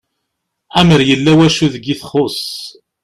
Amer 0.79 1.01
yella 1.09 1.31
wacu 1.37 1.67
deg 1.73 1.85
i 1.93 1.95
txuss 2.01 2.43